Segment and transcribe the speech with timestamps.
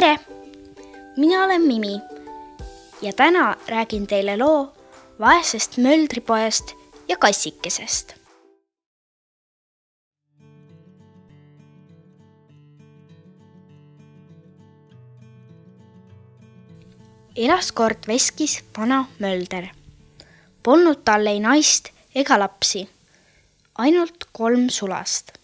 [0.00, 0.18] tere!
[1.16, 2.00] mina olen Mimi
[3.02, 4.72] ja täna räägin teile loo
[5.20, 6.72] vaesest möldripoest
[7.08, 8.14] ja kassikesest.
[17.36, 19.68] elas kord veskis vana mölder.
[20.62, 22.88] Polnud tal ei naist ega lapsi,
[23.74, 25.39] ainult kolm sulast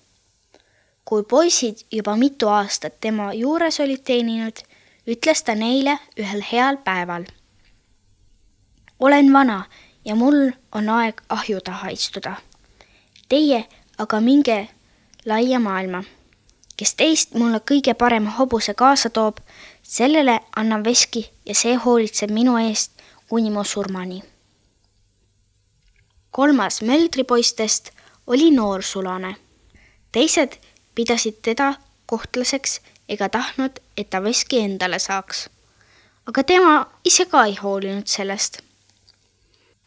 [1.07, 4.59] kui poisid juba mitu aastat tema juures olid teeninud,
[5.07, 7.25] ütles ta neile ühel heal päeval.
[8.99, 9.65] olen vana
[10.05, 12.37] ja mul on aeg ahju taha istuda.
[13.29, 13.65] Teie
[13.99, 14.69] aga minge
[15.27, 16.03] laia maailma.
[16.77, 19.39] kes teist mulle kõige parema hobuse kaasa toob,
[19.83, 24.23] sellele annan veski ja see hoolitseb minu eest kuni mu surmani.
[26.31, 27.91] kolmas möldripoistest
[28.27, 29.37] oli noorsulane.
[30.13, 30.59] teised
[30.97, 31.75] pidasid teda
[32.07, 35.49] kohtlaseks ega tahtnud, et ta veski endale saaks.
[36.27, 36.73] aga tema
[37.05, 38.63] ise ka ei hoolinud sellest.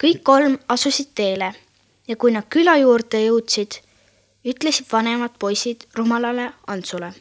[0.03, 1.53] kõik kolm asusid teele
[2.07, 3.81] ja kui nad küla juurde jõudsid,
[4.45, 7.13] ütlesid vanemad poisid rumalale Antsule.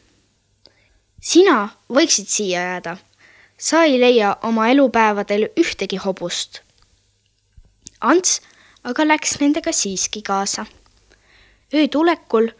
[1.21, 2.97] sina võiksid siia jääda.
[3.57, 6.61] sa ei leia oma elupäevadel ühtegi hobust.
[8.01, 8.41] Ants
[8.83, 10.65] aga läks nendega siiski kaasa.
[11.73, 12.51] öö tulekul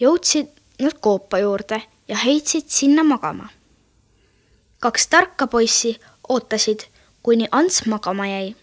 [0.00, 3.48] jõudsid nad koopa juurde ja heitsid sinna magama.
[4.80, 6.80] kaks tarka poissi ootasid,
[7.22, 8.56] kuni Ants magama jäi,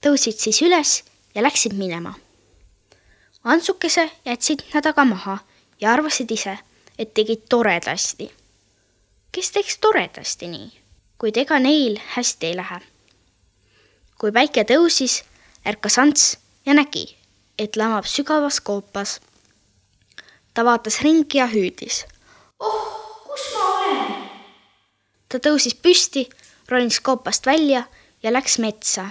[0.00, 2.14] tõusid siis üles ja läksid minema.
[3.44, 5.38] Antsukese jätsid nad aga maha
[5.80, 6.58] ja arvasid ise,
[6.98, 8.30] et tegid toredasti.
[9.32, 10.68] kes teeks toredasti nii,
[11.18, 12.80] kuid ega neil hästi ei lähe.
[14.18, 15.24] kui päike tõusis,
[15.66, 17.16] ärkas Ants ja nägi,
[17.58, 19.20] et lamab sügavas koopas
[20.54, 22.04] ta vaatas ringi ja hüüdis.
[22.58, 22.86] oh,
[23.26, 24.14] kus ma olen?
[25.28, 26.28] ta tõusis püsti,
[26.68, 27.84] ronis koopast välja
[28.22, 29.08] ja läks metsa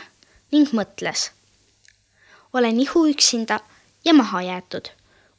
[0.51, 1.31] ning mõtles.
[2.53, 3.59] olen ihu üksinda
[4.05, 4.89] ja maha jäetud.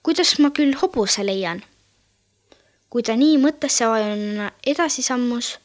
[0.03, 1.63] kuidas ma küll hobuse leian?
[2.91, 5.59] kui ta nii mõttesse vajununa edasi sammus,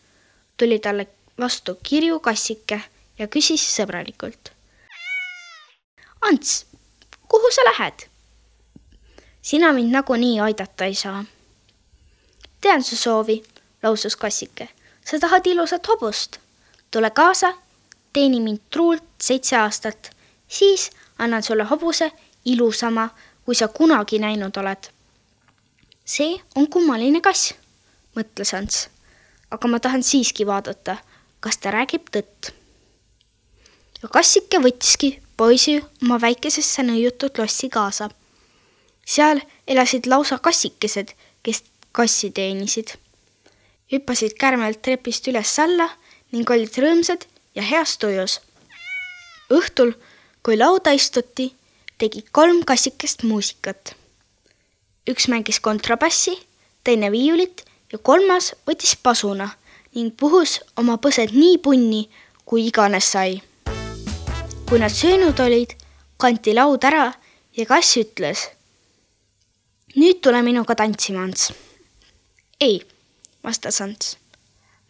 [0.58, 1.08] tuli talle
[1.40, 2.82] vastu kirju kassike
[3.20, 4.54] ja küsis sõbralikult.
[6.22, 6.66] Ants,
[7.28, 8.08] kuhu sa lähed?
[9.48, 11.26] Sina mind nagunii aidata ei saa.
[12.62, 13.44] tean su soovi,
[13.84, 14.70] lausus kassike.
[15.06, 16.38] sa tahad ilusat hobust.
[16.92, 17.54] tule kaasa,
[18.14, 20.12] teeni mind truult seitse aastat,
[20.48, 22.12] siis annan sulle hobuse
[22.46, 23.10] ilusama,
[23.46, 24.92] kui sa kunagi näinud oled.
[26.06, 27.54] see on kummaline kass,
[28.16, 28.90] mõtles Ants.
[29.52, 30.98] aga ma tahan siiski vaadata,
[31.40, 32.52] kas ta räägib tõtt.
[34.04, 38.10] ja kassike võttiski poisi oma väikesesse nõiutud lossi kaasa
[39.08, 41.14] seal elasid lausa kassikesed,
[41.44, 42.98] kes kassi teenisid.
[43.92, 45.88] hüppasid kärmelt trepist üles-alla
[46.36, 47.24] ning olid rõõmsad
[47.56, 48.42] ja heas tujus.
[49.50, 49.94] õhtul,
[50.44, 51.54] kui lauda istuti,
[51.98, 53.96] tegid kolm kassikest muusikat.
[55.08, 56.36] üks mängis kontrabassi,
[56.84, 59.50] teine viiulit ja kolmas võttis pasuna
[59.96, 62.10] ning puhus oma põsed nii punni,
[62.46, 63.42] kui iganes sai.
[64.68, 65.72] kui nad söönud olid,
[66.18, 67.14] kanti laud ära
[67.58, 68.57] ja kass ütles
[69.98, 71.54] nüüd tule minuga tantsima, Ants.
[72.62, 72.82] ei,
[73.44, 74.18] vastas Ants.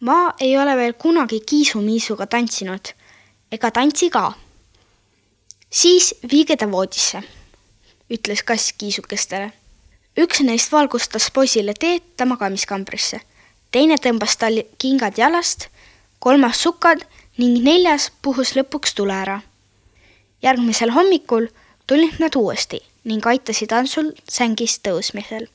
[0.00, 2.92] ma ei ole veel kunagi kiisu-miisuga tantsinud
[3.52, 4.32] ega tantsi ka.
[5.70, 7.22] siis viige ta voodisse,
[8.10, 9.52] ütles kass kiisukestele.
[10.20, 13.20] üks neist valgustas poisile teed ta magamiskambrisse,
[13.70, 15.68] teine tõmbas tal kingad jalast,
[16.18, 17.06] kolmas sukad
[17.38, 19.40] ning neljas puhus lõpuks tule ära.
[20.42, 21.48] järgmisel hommikul
[21.86, 25.48] tulid nad uuesti ning aitasid Antsul sängist tõusmisel.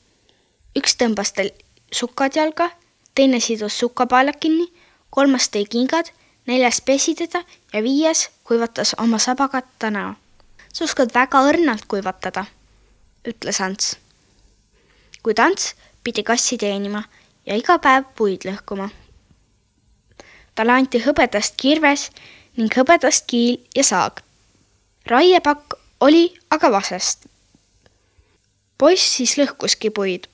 [0.74, 1.50] üks tõmbas tal
[1.94, 2.70] sukad jalga,
[3.14, 4.66] teine sidus sukapaelad kinni,
[5.10, 6.10] kolmas tõi kingad,
[6.50, 10.14] neljas pesi teda ja viies kuivatas oma sabaga ta näo.
[10.72, 12.44] sa oskad väga õrnalt kuivatada,
[13.24, 13.96] ütles Ants.
[15.22, 15.74] kuid Ants
[16.04, 17.04] pidi kassi teenima
[17.46, 18.88] ja iga päev puid lõhkuma.
[20.54, 22.10] talle anti hõbedast kirves
[22.56, 24.20] ning hõbedast kiil ja saag.
[25.06, 27.33] raiepakk oli aga vasest
[28.84, 30.26] poiss siis lõhkuski puid,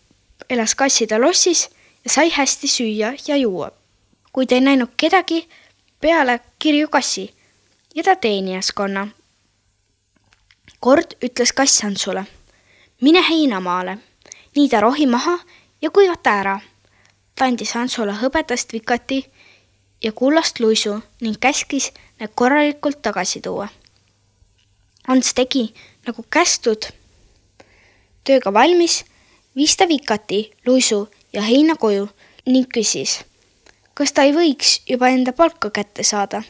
[0.50, 1.68] elas kasside lossis
[2.02, 3.70] ja sai hästi süüa ja juua.
[4.32, 5.48] kuid ei näinud kedagi
[6.00, 7.34] peale kirju kassi
[7.94, 9.08] ja ta teenijaskonna.
[10.80, 12.24] kord ütles kass Hantsule,
[13.00, 13.98] mine heinamaale,
[14.56, 15.38] niida rohi maha
[15.82, 16.60] ja kuivata ära.
[17.34, 19.26] ta andis Hantsule hõbedast vikati
[20.02, 23.68] ja kullast luisu ning käskis need korralikult tagasi tuua.
[25.08, 25.74] Ants tegi
[26.06, 26.99] nagu kästud
[28.24, 29.04] tööga valmis,
[29.56, 32.08] viis ta vikati, luisu ja heina koju
[32.46, 33.20] ning küsis,
[33.94, 36.42] kas ta ei võiks juba enda palka kätte saada?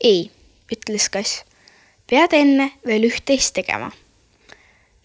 [0.00, 0.30] ei,
[0.72, 1.44] ütles kass.
[2.06, 3.90] pead enne veel üht-teist tegema.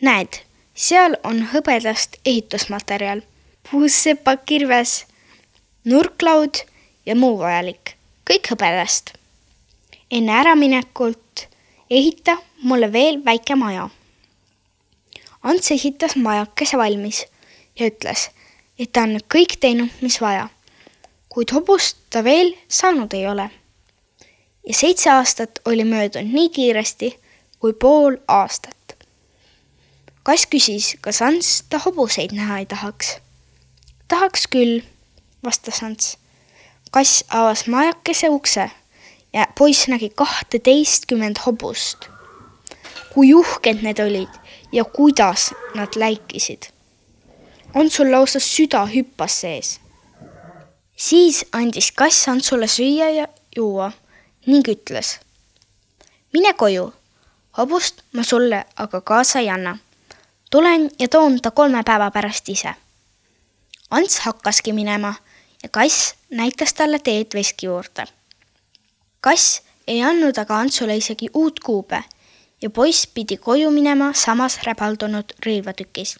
[0.01, 0.41] näed,
[0.75, 3.21] seal on hõbedast ehitusmaterjal,
[3.69, 5.06] puussepa kirves,
[5.85, 6.63] nurklaud
[7.06, 7.95] ja muu vajalik,
[8.29, 9.13] kõik hõbedast.
[10.12, 11.47] enne äraminekut
[11.89, 13.89] ehita mulle veel väike maja.
[15.44, 17.26] Ants ehitas majakese valmis
[17.80, 18.28] ja ütles,
[18.78, 20.50] et ta on kõik teinud, mis vaja.
[21.30, 23.50] kuid hobust ta veel saanud ei ole.
[24.68, 27.18] ja seitse aastat oli möödunud nii kiiresti
[27.60, 28.94] kui pool aastat.
[30.24, 33.18] kass küsis, kas Ants ta hobuseid näha ei tahaks.
[34.08, 34.84] tahaks küll,
[35.44, 36.18] vastas Ants.
[36.92, 38.70] kass avas majakese ukse
[39.34, 42.10] ja poiss nägi kahteteistkümmend hobust.
[43.14, 44.41] kui uhked need olid
[44.71, 46.63] ja kuidas nad läikisid.
[47.75, 49.79] Antsul lausa süda hüppas sees.
[50.95, 53.91] siis andis kass Antsule süüa ja juua
[54.45, 55.19] ning ütles.
[56.33, 56.94] mine koju,
[57.57, 59.77] hobust ma sulle aga kaasa ei anna.
[60.51, 62.73] tulen ja toon ta kolme päeva pärast ise.
[63.89, 65.13] Ants hakkaski minema
[65.63, 68.06] ja kass näitas talle teed veski juurde
[69.21, 72.03] kass ei andnud aga Antsule isegi uut kuube
[72.62, 76.18] ja poiss pidi koju minema samas räbaldunud rõivatükis,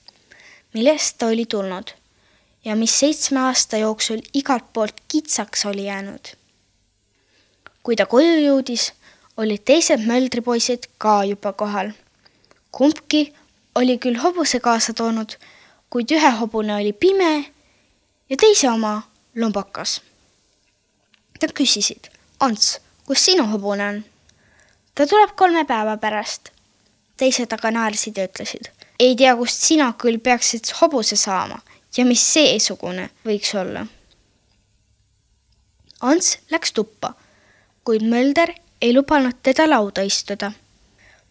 [0.74, 1.94] millest ta oli tulnud
[2.66, 6.36] ja mis seitsme aasta jooksul igalt poolt kitsaks oli jäänud.
[7.84, 8.92] kui ta koju jõudis,
[9.38, 11.92] olid teised möldripoisid ka juba kohal.
[12.72, 13.34] kumbki
[13.76, 15.38] oli küll hobuse kaasa toonud,
[15.90, 17.46] kuid ühe hobune oli pime
[18.30, 19.02] ja teise oma
[19.36, 20.02] lombakas.
[21.42, 22.10] Nad küsisid,
[22.40, 22.80] Ants
[23.12, 24.04] kus sinu hobune on?
[24.96, 26.50] Ta tuleb kolme päeva pärast.
[27.18, 31.60] teised aga naersid ja ütlesid, ei tea, kust sina küll peaksid hobuse saama
[31.98, 33.86] ja mis seesugune võiks olla.
[36.02, 37.14] Ants läks tuppa,
[37.86, 40.52] kuid Mölder ei lubanud teda lauda istuda.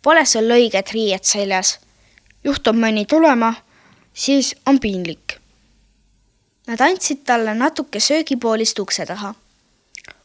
[0.02, 1.78] Pole sul õiged riied seljas.
[2.44, 3.54] juhtub mõni tulema,
[4.14, 5.36] siis on piinlik.
[6.66, 9.34] Nad andsid talle natuke söögipoolist ukse taha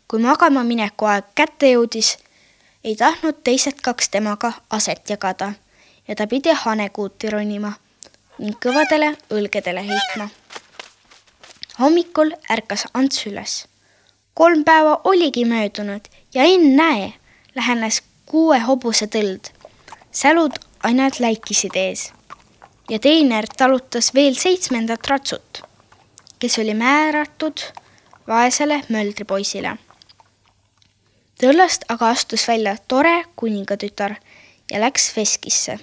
[0.07, 2.15] kui magama mineku aeg kätte jõudis,
[2.85, 5.53] ei tahtnud teised kaks temaga aset jagada
[6.07, 7.71] ja ta pidi hanekuuti ronima
[8.37, 10.27] ning kõvadele õlgedele heitma.
[11.79, 13.65] hommikul ärkas Ants üles.
[14.33, 17.13] kolm päeva oligi möödunud ja ennäe,
[17.55, 19.49] lähenes kuue hobuse tõld.
[20.11, 20.53] sälud
[20.83, 22.11] ainult läikisid ees
[22.89, 25.63] ja teener talutas veel seitsmendat ratsut,
[26.39, 27.65] kes oli määratud
[28.27, 29.77] vaesele möldripoisile
[31.41, 34.15] tõllast aga astus välja tore kuningatütar
[34.71, 35.79] ja läks veskisse.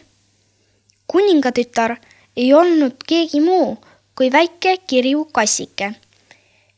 [1.07, 1.97] kuningatütar
[2.37, 3.77] ei olnud keegi muu
[4.15, 5.93] kui väike kirju kassike,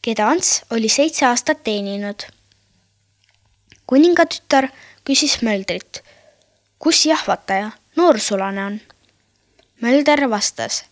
[0.02, 2.26] keda Ants oli seitse aastat teeninud.
[3.86, 4.68] kuningatütar
[5.04, 6.02] küsis Möldrit,
[6.78, 8.80] kus jahvataja, noorsulane on?
[9.80, 10.84] Mölder vastas,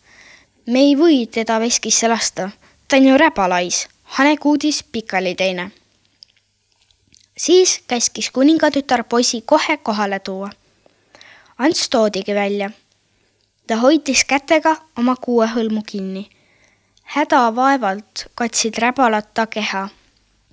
[0.66, 2.50] me ei või teda veskisse lasta,
[2.88, 5.70] ta on ju räbalais, hanekuudis pikali teine
[7.42, 10.50] siis käskis kuningatütar poisi kohe kohale tuua.
[11.58, 12.70] Ants toodigi välja.
[13.66, 16.30] ta hoidis kätega oma kuuehõlmu kinni.
[17.02, 19.88] hädavaevalt katsid räbalad ta keha.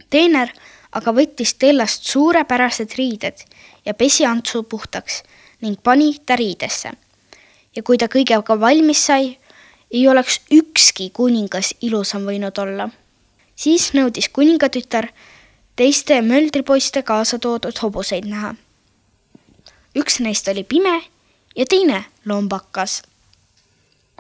[0.09, 0.49] teener
[0.91, 3.37] aga võttis tellast suurepärased riided
[3.85, 5.23] ja pesi Antsu puhtaks
[5.61, 6.91] ning pani ta riidesse.
[7.75, 9.37] ja kui ta kõigega valmis sai,
[9.91, 12.89] ei oleks ükski kuningas ilusam võinud olla.
[13.55, 15.07] siis nõudis kuningatütar
[15.79, 18.55] teiste möldripoiste kaasa toodud hobuseid näha.
[19.95, 21.03] üks neist oli pime
[21.55, 23.03] ja teine lombakas.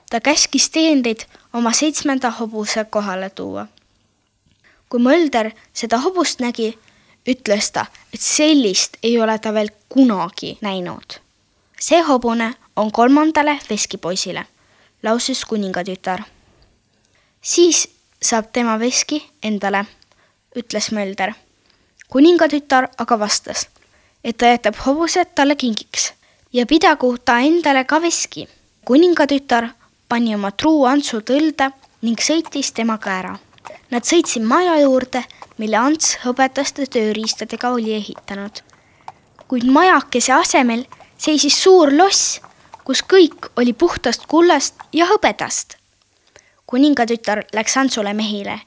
[0.09, 3.67] ta käskis teenreid oma seitsmenda hobuse kohale tuua.
[4.89, 6.79] kui Mölder seda hobust nägi,
[7.29, 11.19] ütles ta, et sellist ei ole ta veel kunagi näinud.
[11.79, 14.45] see hobune on kolmandale veskipoisile,
[15.03, 16.23] lausus kuningatütar.
[17.41, 17.89] siis
[18.21, 19.85] saab tema veski endale,
[20.55, 21.33] ütles Mölder
[22.09, 23.67] kuningatütar aga vastas,
[24.23, 26.13] et ta jätab hobused talle kingiks
[26.53, 28.47] ja pidagu ta endale ka veski.
[28.85, 29.69] kuningatütar
[30.09, 33.35] pani oma truu Antsu tõlde ning sõitis temaga ära.
[33.91, 35.23] Nad sõitsid maja juurde,
[35.57, 38.61] mille Ants hõbedaste tööriistadega oli ehitanud.
[39.47, 40.85] kuid majakese asemel
[41.17, 42.41] seisis suur loss,
[42.83, 45.77] kus kõik oli puhtast kullast ja hõbedast.
[46.65, 48.59] kuningatütar läks Antsule mehile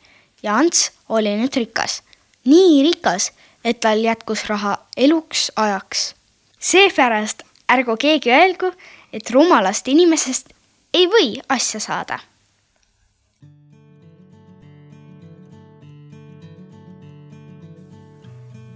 [0.42, 2.02] ja Ants oli nüüd rikas
[2.44, 3.32] nii rikas,
[3.64, 6.14] et tal jätkus raha eluks ajaks.
[6.58, 8.72] seepärast ärgu keegi öelgu,
[9.12, 10.52] et rumalast inimesest
[10.94, 12.18] ei või asja saada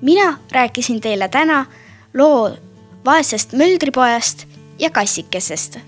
[0.01, 1.67] mina rääkisin teile täna
[2.15, 2.57] loo
[3.05, 4.47] vaesest möldripojast
[4.79, 5.79] ja kassikesest.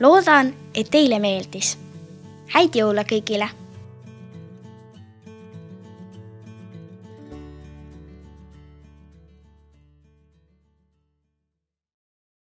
[0.00, 1.78] loodan, et teile meeldis.
[2.46, 3.48] häid jõule kõigile